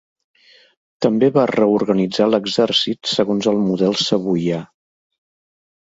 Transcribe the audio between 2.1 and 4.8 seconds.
l'exèrcit segons el model savoià.